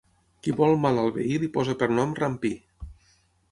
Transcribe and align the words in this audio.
Qui 0.45 0.55
vol 0.61 0.73
mal 0.85 1.01
al 1.01 1.11
veí 1.17 1.37
li 1.45 1.51
posa 1.59 1.77
per 1.83 1.91
nom 2.01 2.17
Rampí. 2.23 2.55